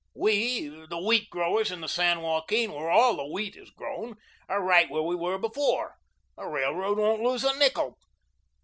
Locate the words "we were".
5.03-5.37